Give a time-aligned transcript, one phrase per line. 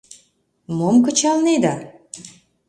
[0.77, 1.75] —Мом кычалнеда?